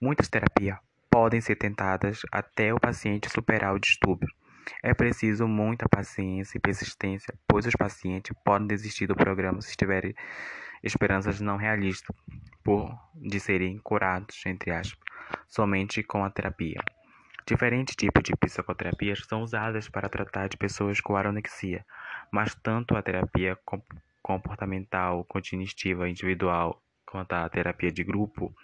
Muitas 0.00 0.28
terapias 0.28 0.76
podem 1.08 1.40
ser 1.40 1.54
tentadas 1.54 2.22
até 2.32 2.74
o 2.74 2.80
paciente 2.80 3.30
superar 3.30 3.72
o 3.72 3.78
distúrbio. 3.78 4.28
É 4.82 4.92
preciso 4.92 5.46
muita 5.46 5.88
paciência 5.88 6.58
e 6.58 6.60
persistência, 6.60 7.32
pois 7.46 7.64
os 7.64 7.76
pacientes 7.76 8.36
podem 8.44 8.66
desistir 8.66 9.06
do 9.06 9.14
programa 9.14 9.62
se 9.62 9.76
tiverem 9.76 10.16
esperanças 10.82 11.40
não 11.40 11.56
realistas 11.56 12.14
por 12.64 12.92
de 13.14 13.38
serem 13.38 13.78
curados, 13.78 14.42
entre 14.46 14.72
aspas 14.72 15.09
somente 15.48 16.02
com 16.02 16.24
a 16.24 16.30
terapia. 16.30 16.80
Diferentes 17.46 17.96
tipos 17.96 18.22
de 18.22 18.36
psicoterapias 18.36 19.26
são 19.26 19.42
usadas 19.42 19.88
para 19.88 20.08
tratar 20.08 20.48
de 20.48 20.56
pessoas 20.56 21.00
com 21.00 21.16
anorexia, 21.16 21.84
mas 22.30 22.54
tanto 22.54 22.96
a 22.96 23.02
terapia 23.02 23.58
comportamental 24.22 25.24
cognitiva 25.24 26.08
individual 26.08 26.80
quanto 27.04 27.32
a 27.32 27.48
terapia 27.48 27.90
de 27.90 28.04
grupo 28.04 28.54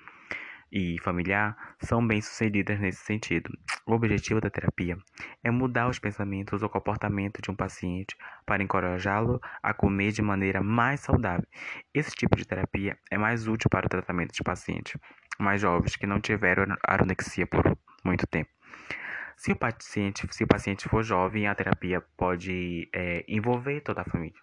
e 0.71 0.97
familiar 1.03 1.57
são 1.81 2.07
bem-sucedidas 2.07 2.79
nesse 2.81 3.05
sentido. 3.05 3.51
O 3.87 3.93
objetivo 3.93 4.41
da 4.41 4.51
terapia 4.51 4.97
é 5.43 5.51
mudar 5.51 5.89
os 5.89 5.99
pensamentos 5.99 6.63
ou 6.63 6.69
comportamento 6.69 7.41
de 7.41 7.51
um 7.51 7.55
paciente 7.55 8.17
para 8.45 8.63
encorajá-lo 8.63 9.41
a 9.63 9.73
comer 9.73 10.13
de 10.13 10.23
maneira 10.23 10.63
mais 10.63 11.01
saudável. 11.01 11.47
Esse 11.95 12.11
tipo 12.11 12.37
de 12.37 12.45
terapia 12.45 12.99
é 13.11 13.19
mais 13.19 13.47
útil 13.47 13.71
para 13.71 13.87
o 13.87 13.89
tratamento 13.89 14.33
de 14.33 14.43
pacientes 14.43 15.01
mais 15.39 15.61
jovens 15.61 15.97
que 15.97 16.07
não 16.07 16.21
tiveram 16.21 16.65
anorexia 16.87 17.47
por 17.47 17.77
muito 18.05 18.27
tempo. 18.27 18.51
Se 19.37 19.53
o 19.53 19.57
paciente, 19.57 20.27
se 20.31 20.45
o 20.45 20.47
paciente 20.47 20.89
for 20.89 21.03
jovem, 21.03 21.47
a 21.47 21.55
terapia 21.55 22.01
pode 22.17 22.89
é, 22.95 23.25
envolver 23.29 23.83
toda 23.83 24.01
a 24.01 24.05
família. 24.05 24.41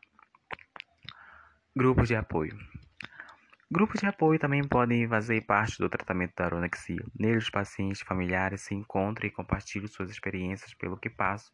Grupos 1.75 2.07
de 2.07 2.15
apoio. 2.15 2.55
Grupos 3.73 4.01
de 4.01 4.05
apoio 4.05 4.37
também 4.37 4.61
podem 4.61 5.07
fazer 5.07 5.41
parte 5.47 5.79
do 5.79 5.89
tratamento 5.89 6.35
da 6.35 6.45
anorexia. 6.45 7.03
Neles, 7.17 7.49
pacientes 7.49 8.01
familiares 8.01 8.61
se 8.61 8.75
encontram 8.75 9.27
e 9.27 9.31
compartilham 9.31 9.87
suas 9.87 10.11
experiências 10.11 10.75
pelo 10.75 10.95
que 10.95 11.09
passam. 11.09 11.51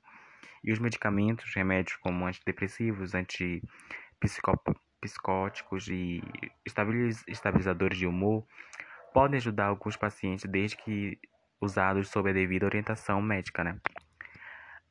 E 0.62 0.74
os 0.74 0.80
medicamentos, 0.80 1.56
remédios 1.56 1.96
como 1.96 2.26
antidepressivos, 2.26 3.16
antipsicóticos 3.16 5.88
e 5.88 6.22
estabilizadores 6.66 7.98
de 7.98 8.06
humor 8.06 8.46
podem 9.14 9.38
ajudar 9.38 9.68
alguns 9.68 9.96
pacientes 9.96 10.44
desde 10.52 10.76
que 10.76 11.18
usados 11.62 12.10
sob 12.10 12.32
a 12.32 12.34
devida 12.34 12.66
orientação 12.66 13.22
médica, 13.22 13.64
né? 13.64 13.80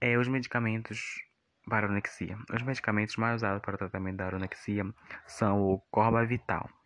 É, 0.00 0.16
os 0.16 0.28
medicamentos 0.28 1.22
para 1.68 1.88
anorexia. 1.88 2.38
Os 2.50 2.62
medicamentos 2.62 3.16
mais 3.16 3.36
usados 3.36 3.60
para 3.60 3.74
o 3.74 3.78
tratamento 3.78 4.16
da 4.16 4.28
anorexia 4.28 4.86
são 5.26 5.60
o 5.60 5.78
Corbavital. 5.90 6.77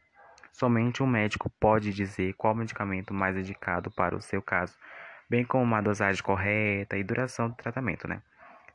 Somente 0.52 1.02
um 1.02 1.06
médico 1.06 1.50
pode 1.58 1.92
dizer 1.92 2.34
qual 2.34 2.54
medicamento 2.54 3.14
mais 3.14 3.36
indicado 3.36 3.90
para 3.90 4.14
o 4.14 4.20
seu 4.20 4.42
caso, 4.42 4.76
bem 5.28 5.44
como 5.44 5.64
uma 5.64 5.80
dosagem 5.80 6.22
correta 6.22 6.96
e 6.96 7.02
duração 7.02 7.48
do 7.48 7.56
tratamento, 7.56 8.06
né? 8.06 8.22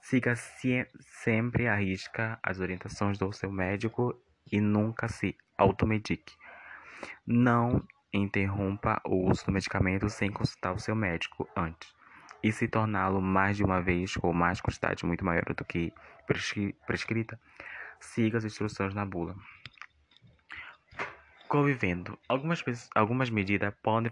Siga 0.02 0.36
-se 0.36 0.88
sempre 1.00 1.68
à 1.68 1.76
risca 1.76 2.40
as 2.42 2.60
orientações 2.60 3.18
do 3.18 3.32
seu 3.32 3.52
médico 3.52 4.14
e 4.52 4.60
nunca 4.60 5.08
se 5.08 5.38
automedique. 5.58 6.36
Não 7.26 7.86
interrompa 8.12 9.00
o 9.06 9.30
uso 9.30 9.46
do 9.46 9.52
medicamento 9.52 10.10
sem 10.10 10.32
consultar 10.32 10.74
o 10.74 10.80
seu 10.80 10.96
médico 10.96 11.48
antes 11.56 11.96
e 12.44 12.52
se 12.52 12.68
torná-lo 12.68 13.22
mais 13.22 13.58
de 13.58 13.64
uma 13.64 13.82
vez 13.82 14.16
com 14.16 14.32
mais 14.34 14.62
quantidade 14.62 15.06
muito 15.06 15.26
maior 15.26 15.54
do 15.54 15.66
que 15.66 15.94
prescrita, 16.86 17.40
siga 18.00 18.38
as 18.38 18.46
instruções 18.46 18.94
na 18.94 19.06
bula. 19.06 19.36
Convivendo. 21.48 22.20
Algumas, 22.28 22.64
algumas 22.94 23.30
medidas 23.30 23.74
podem 23.82 24.12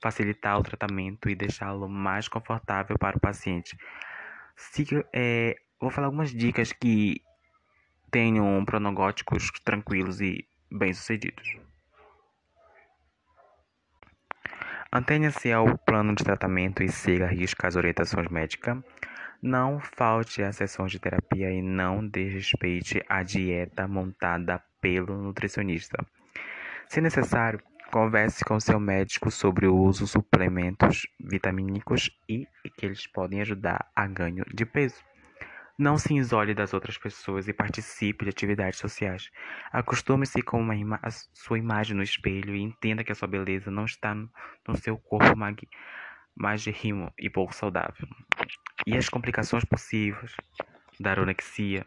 facilitar 0.00 0.58
o 0.58 0.62
tratamento 0.62 1.28
e 1.28 1.34
deixá-lo 1.34 1.88
mais 1.88 2.28
confortável 2.28 2.96
para 2.98 3.16
o 3.16 3.20
paciente. 3.20 3.76
Siga, 4.56 5.04
é, 5.12 5.56
vou 5.80 5.90
falar 5.90 6.06
algumas 6.06 6.30
dicas 6.30 6.72
que 6.72 7.20
tenham 8.10 8.64
pronogóticos 8.64 9.50
tranquilos 9.64 10.20
e 10.20 10.48
bem-sucedidos. 10.70 11.58
Antenha-se 14.92 15.52
ao 15.52 15.76
plano 15.78 16.14
de 16.14 16.24
tratamento 16.24 16.82
e 16.82 16.88
siga 16.88 17.26
risca 17.26 17.66
as 17.66 17.76
orientações 17.76 18.28
médicas. 18.28 18.78
Não 19.42 19.80
falte 19.80 20.42
às 20.42 20.56
sessões 20.56 20.92
de 20.92 20.98
terapia 20.98 21.50
e 21.50 21.60
não 21.60 22.06
desrespeite 22.06 23.02
a 23.08 23.22
dieta 23.22 23.86
montada 23.86 24.62
pelo 24.80 25.16
nutricionista. 25.16 25.98
Se 26.88 27.00
necessário, 27.00 27.60
converse 27.90 28.44
com 28.44 28.58
seu 28.60 28.78
médico 28.78 29.30
sobre 29.30 29.66
o 29.66 29.76
uso 29.76 30.04
de 30.04 30.10
suplementos 30.10 31.06
vitamínicos 31.20 32.10
e 32.28 32.46
que 32.76 32.86
eles 32.86 33.06
podem 33.06 33.40
ajudar 33.40 33.90
a 33.94 34.06
ganho 34.06 34.44
de 34.52 34.64
peso. 34.64 35.02
Não 35.78 35.98
se 35.98 36.14
isole 36.14 36.54
das 36.54 36.72
outras 36.72 36.96
pessoas 36.96 37.48
e 37.48 37.52
participe 37.52 38.24
de 38.24 38.30
atividades 38.30 38.78
sociais. 38.78 39.30
Acostume-se 39.70 40.40
com 40.40 40.60
uma 40.60 40.74
ima 40.74 40.98
sua 41.34 41.58
imagem 41.58 41.94
no 41.94 42.02
espelho 42.02 42.54
e 42.54 42.62
entenda 42.62 43.04
que 43.04 43.12
a 43.12 43.14
sua 43.14 43.28
beleza 43.28 43.70
não 43.70 43.84
está 43.84 44.14
no, 44.14 44.30
seu 44.76 44.96
corpo 44.96 45.36
mag 45.36 45.68
magérrimo 46.34 47.12
e 47.18 47.28
pouco 47.28 47.54
saudável. 47.54 48.08
E 48.86 48.96
as 48.96 49.08
complicações 49.08 49.64
possíveis 49.64 50.34
da 50.98 51.12
anorexia 51.12 51.84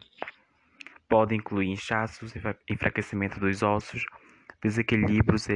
podem 1.08 1.38
incluir 1.38 1.68
inchaços, 1.68 2.32
enfraquecimento 2.68 3.40
dos 3.40 3.62
ossos, 3.62 4.04
desequilíbrios 4.62 5.46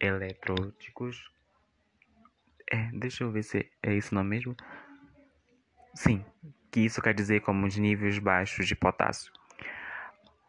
eletróticos. 0.00 1.30
É, 2.70 2.90
deixa 2.92 3.24
eu 3.24 3.30
ver 3.30 3.42
se 3.42 3.70
é 3.82 3.94
isso 3.94 4.14
não 4.14 4.24
mesmo. 4.24 4.56
Sim, 5.94 6.24
que 6.70 6.80
isso 6.80 7.00
quer 7.00 7.14
dizer 7.14 7.40
como 7.40 7.66
os 7.66 7.76
níveis 7.76 8.18
baixos 8.18 8.66
de 8.66 8.74
potássio. 8.74 9.32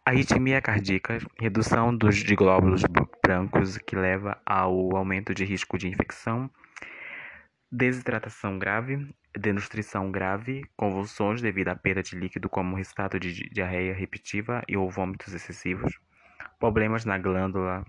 Arritmia 0.03 0.62
cardíaca, 0.62 1.17
redução 1.39 1.95
dos 1.95 2.17
de 2.17 2.36
glóbulos 2.36 2.84
brancos 3.23 3.77
que 3.79 3.95
leva 3.95 4.39
ao 4.45 4.95
aumento 4.95 5.34
de 5.34 5.43
risco 5.43 5.77
de 5.77 5.88
infecção, 5.88 6.49
desidratação 7.71 8.60
grave, 8.60 9.13
denutrição 9.36 10.12
grave, 10.12 10.63
convulsões 10.77 11.41
devido 11.41 11.69
à 11.69 11.75
perda 11.75 12.03
de 12.03 12.15
líquido 12.15 12.47
como 12.47 12.75
resultado 12.75 13.19
de 13.19 13.49
diarreia 13.49 13.93
repetitiva 13.93 14.63
e 14.67 14.77
ou 14.77 14.89
vômitos 14.89 15.34
excessivos, 15.34 15.99
problemas 16.60 17.06
na 17.06 17.18
glândula 17.18 17.86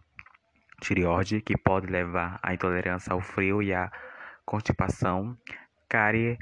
tireoide 0.81 1.41
que 1.41 1.57
pode 1.57 1.87
levar 1.87 2.39
à 2.43 2.55
intolerância 2.55 3.13
ao 3.13 3.21
frio 3.21 3.63
e 3.63 3.73
à 3.73 3.91
constipação, 4.45 5.37
cárie 5.89 6.39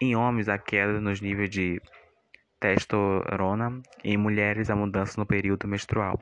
em 0.00 0.16
homens, 0.16 0.48
a 0.48 0.56
queda 0.56 0.98
nos 0.98 1.20
níveis 1.20 1.50
de 1.50 1.80
testosterona. 2.58 3.82
Em 4.02 4.16
mulheres, 4.16 4.70
a 4.70 4.76
mudança 4.76 5.20
no 5.20 5.26
período 5.26 5.68
menstrual. 5.68 6.18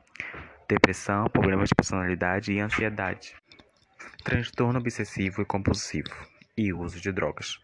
Depressão, 0.68 1.26
problemas 1.26 1.68
de 1.68 1.76
personalidade 1.76 2.52
e 2.52 2.58
ansiedade. 2.58 3.36
Transtorno 4.24 4.80
obsessivo 4.80 5.42
e 5.42 5.44
compulsivo. 5.44 6.10
E 6.56 6.72
uso 6.72 7.00
de 7.00 7.12
drogas. 7.12 7.60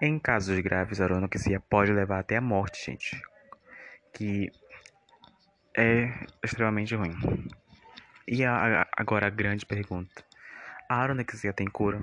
Em 0.00 0.18
casos 0.18 0.58
graves, 0.60 1.00
a 1.00 1.06
anorexia 1.06 1.58
pode 1.58 1.90
levar 1.90 2.18
até 2.18 2.36
a 2.36 2.40
morte, 2.40 2.84
gente. 2.84 3.18
Que 4.12 4.50
é 5.76 6.10
extremamente 6.42 6.94
ruim. 6.94 7.14
E 8.26 8.44
a, 8.44 8.86
agora 8.96 9.26
a 9.26 9.30
grande 9.30 9.66
pergunta: 9.66 10.24
a 10.88 11.04
anorexia 11.04 11.52
tem 11.52 11.66
cura? 11.66 12.02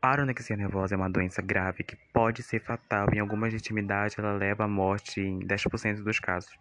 A 0.00 0.14
anorexia 0.14 0.56
nervosa 0.56 0.94
é 0.94 0.96
uma 0.96 1.10
doença 1.10 1.42
grave 1.42 1.82
que 1.82 1.96
pode 2.12 2.42
ser 2.42 2.60
fatal. 2.60 3.06
Em 3.12 3.18
algumas 3.18 3.52
intimidades, 3.52 4.18
ela 4.18 4.32
leva 4.32 4.64
à 4.64 4.68
morte 4.68 5.20
em 5.20 5.40
10% 5.40 6.02
dos 6.02 6.18
casos. 6.18 6.56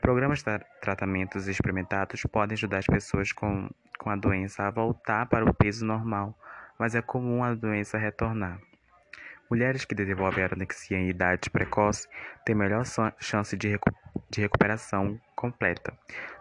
Programas 0.00 0.38
de 0.38 0.44
tra 0.44 0.58
tratamentos 0.80 1.48
experimentados 1.48 2.22
podem 2.22 2.54
ajudar 2.54 2.78
as 2.78 2.86
pessoas 2.86 3.32
com, 3.32 3.68
com 3.98 4.10
a 4.10 4.16
doença 4.16 4.64
a 4.64 4.70
voltar 4.70 5.26
para 5.26 5.44
o 5.44 5.54
peso 5.54 5.84
normal, 5.84 6.38
mas 6.78 6.94
é 6.94 7.02
comum 7.02 7.42
a 7.42 7.54
doença 7.54 7.98
retornar. 7.98 8.60
Mulheres 9.50 9.84
que 9.84 9.94
desenvolvem 9.94 10.44
anorexia 10.44 10.98
em 10.98 11.08
idade 11.08 11.50
precoce 11.50 12.08
têm 12.44 12.54
melhor 12.54 12.84
chance 13.18 13.56
de, 13.56 13.68
recu 13.68 13.92
de 14.32 14.40
recuperação 14.40 15.20
completa. 15.36 15.92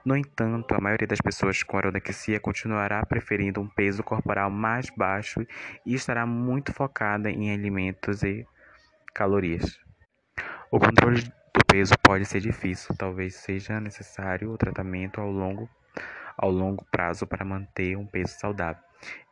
No 0.06 0.16
entanto, 0.16 0.74
a 0.74 0.80
maioria 0.80 1.08
das 1.08 1.20
pessoas 1.20 1.62
com 1.62 1.78
anorexia 1.78 2.40
continuará 2.40 3.06
preferindo 3.06 3.60
um 3.60 3.68
peso 3.68 4.02
corporal 4.02 4.50
mais 4.50 4.90
baixo 4.96 5.46
e 5.86 5.94
estará 5.94 6.26
muito 6.26 6.74
focada 6.74 7.30
em 7.30 7.52
alimentos 7.52 8.24
e 8.24 8.48
calorias. 9.14 9.78
O 10.72 10.80
controle 10.80 11.22
do 11.22 11.66
peso 11.68 11.94
pode 12.02 12.26
ser 12.26 12.40
difícil, 12.40 12.96
talvez 12.96 13.36
seja 13.36 13.80
necessário 13.80 14.52
o 14.52 14.58
tratamento 14.58 15.20
ao 15.20 15.30
longo, 15.30 15.70
ao 16.38 16.50
longo 16.50 16.86
prazo 16.90 17.28
para 17.28 17.44
manter 17.44 17.98
um 17.98 18.08
peso 18.08 18.40
saudável. 18.40 18.82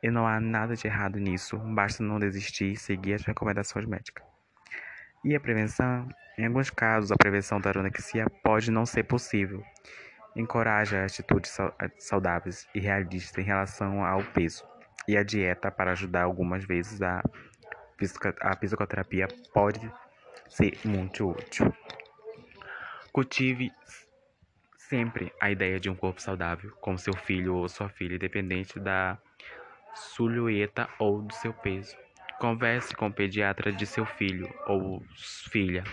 E 0.03 0.11
não 0.11 0.27
há 0.27 0.39
nada 0.39 0.75
de 0.75 0.85
errado 0.85 1.17
nisso, 1.17 1.57
basta 1.57 2.03
não 2.03 2.19
desistir 2.19 2.73
e 2.73 2.77
seguir 2.77 3.13
as 3.13 3.23
recomendações 3.23 3.87
médicas. 3.87 4.28
E 5.23 5.35
a 5.35 5.39
prevenção? 5.39 6.07
Em 6.37 6.45
alguns 6.45 6.69
casos, 6.69 7.11
a 7.11 7.17
prevenção 7.17 7.59
da 7.59 7.71
anorexia 7.71 8.25
pode 8.41 8.71
não 8.71 8.85
ser 8.85 9.03
possível. 9.03 9.65
Encoraja 10.33 11.03
atitudes 11.03 11.57
saudáveis 11.97 12.65
e 12.73 12.79
realistas 12.79 13.37
em 13.43 13.45
relação 13.45 14.05
ao 14.05 14.23
peso. 14.23 14.65
E 15.05 15.17
a 15.17 15.23
dieta 15.23 15.69
para 15.69 15.91
ajudar 15.91 16.23
algumas 16.23 16.63
vezes 16.63 17.01
a, 17.01 17.21
a 18.41 18.55
psicoterapia 18.55 19.27
pode 19.53 19.91
ser 20.47 20.79
muito 20.85 21.29
útil. 21.29 21.73
Cultive 23.11 23.73
sempre 24.77 25.33
a 25.41 25.51
ideia 25.51 25.81
de 25.81 25.89
um 25.89 25.95
corpo 25.95 26.21
saudável 26.21 26.71
com 26.79 26.97
seu 26.97 27.13
filho 27.13 27.55
ou 27.55 27.67
sua 27.67 27.89
filha, 27.89 28.15
independente 28.15 28.79
da 28.79 29.17
silhueta 29.93 30.87
ou 30.97 31.21
do 31.21 31.33
seu 31.33 31.53
peso. 31.53 31.97
Converse 32.39 32.95
com 32.95 33.07
o 33.07 33.13
pediatra 33.13 33.71
de 33.71 33.85
seu 33.85 34.05
filho 34.05 34.49
ou 34.65 35.03
filha 35.51 35.83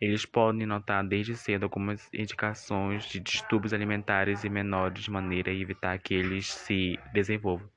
Eles 0.00 0.26
podem 0.26 0.66
notar 0.66 1.02
desde 1.02 1.34
cedo 1.34 1.64
algumas 1.64 2.08
indicações 2.12 3.04
de 3.04 3.18
distúrbios 3.18 3.72
alimentares 3.72 4.44
em 4.44 4.50
menores 4.50 5.02
de 5.02 5.10
maneira 5.10 5.50
a 5.50 5.54
evitar 5.54 5.98
que 5.98 6.14
eles 6.14 6.46
se 6.52 6.98
desenvolvam. 7.12 7.68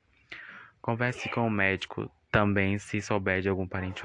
Converse 0.82 1.30
com 1.30 1.48
o 1.48 1.50
médico 1.50 2.12
também 2.30 2.78
se 2.80 3.00
souber 3.00 3.42
de 3.42 3.48
algum 3.48 3.68
parente 3.68 4.02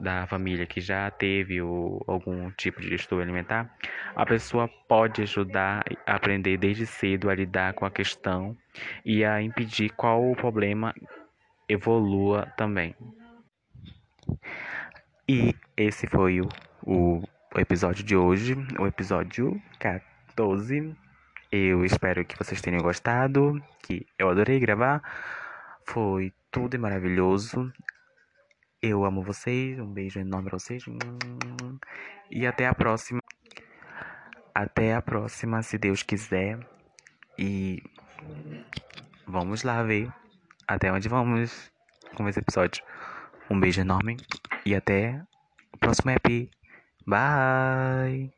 da 0.00 0.26
família 0.26 0.66
que 0.66 0.80
já 0.80 1.10
teve 1.10 1.60
o, 1.62 2.02
algum 2.08 2.50
tipo 2.52 2.80
de 2.80 2.88
distúrbio 2.88 3.22
alimentar. 3.22 3.70
A 4.16 4.24
pessoa 4.26 4.66
pode 4.88 5.22
ajudar 5.22 5.84
a 6.06 6.16
aprender 6.16 6.56
desde 6.56 6.86
cedo 6.86 7.30
a 7.30 7.34
lidar 7.34 7.74
com 7.74 7.84
a 7.84 7.90
questão 7.90 8.56
e 9.04 9.24
a 9.24 9.42
impedir 9.42 9.90
qual 9.90 10.28
o 10.28 10.34
problema 10.34 10.94
evolua 11.68 12.46
também. 12.56 12.94
E 15.28 15.54
esse 15.76 16.06
foi 16.06 16.40
o, 16.40 16.48
o 16.84 17.22
episódio 17.58 18.04
de 18.04 18.16
hoje, 18.16 18.54
o 18.78 18.86
episódio 18.86 19.60
14. 19.78 20.96
Eu 21.50 21.84
espero 21.84 22.24
que 22.24 22.36
vocês 22.36 22.60
tenham 22.60 22.80
gostado, 22.80 23.62
que 23.82 24.06
eu 24.18 24.28
adorei 24.28 24.60
gravar. 24.60 25.02
Foi 25.84 26.32
tudo 26.50 26.78
maravilhoso. 26.78 27.72
Eu 28.80 29.04
amo 29.04 29.22
vocês, 29.22 29.78
um 29.80 29.92
beijo 29.92 30.20
enorme 30.20 30.48
pra 30.48 30.58
vocês. 30.58 30.84
E 32.30 32.46
até 32.46 32.66
a 32.66 32.74
próxima. 32.74 33.20
Até 34.54 34.94
a 34.94 35.02
próxima, 35.02 35.62
se 35.62 35.78
Deus 35.78 36.02
quiser. 36.02 36.58
E 37.38 37.82
vamos 39.26 39.62
lá 39.62 39.82
ver 39.82 40.12
até 40.66 40.92
onde 40.92 41.08
vamos 41.08 41.70
com 42.14 42.28
esse 42.28 42.40
episódio. 42.40 42.82
Um 43.50 43.60
beijo 43.60 43.80
enorme 43.80 44.16
e 44.64 44.74
até 44.74 45.22
o 45.72 45.78
próximo 45.78 46.10
EP. 46.10 46.50
Bye! 47.06 48.32